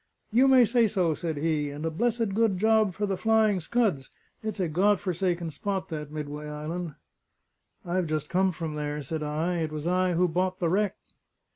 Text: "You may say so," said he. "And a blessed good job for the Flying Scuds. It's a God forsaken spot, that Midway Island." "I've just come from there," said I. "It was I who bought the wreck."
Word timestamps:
"You 0.31 0.47
may 0.47 0.65
say 0.65 0.87
so," 0.87 1.13
said 1.13 1.37
he. 1.37 1.69
"And 1.69 1.85
a 1.85 1.91
blessed 1.91 2.29
good 2.33 2.57
job 2.57 2.95
for 2.95 3.05
the 3.05 3.17
Flying 3.17 3.59
Scuds. 3.59 4.09
It's 4.41 4.59
a 4.59 4.67
God 4.67 4.99
forsaken 4.99 5.51
spot, 5.51 5.89
that 5.89 6.11
Midway 6.11 6.47
Island." 6.47 6.95
"I've 7.85 8.07
just 8.07 8.27
come 8.27 8.51
from 8.51 8.73
there," 8.73 9.03
said 9.03 9.21
I. 9.21 9.57
"It 9.59 9.71
was 9.71 9.85
I 9.85 10.13
who 10.13 10.27
bought 10.27 10.57
the 10.57 10.69
wreck." 10.69 10.95